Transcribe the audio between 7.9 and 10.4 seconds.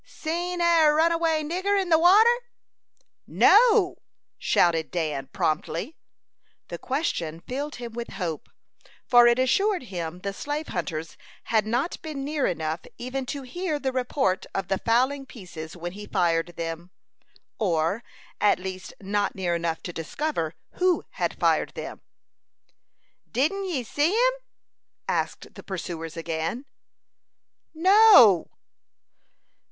with hope, for it assured him the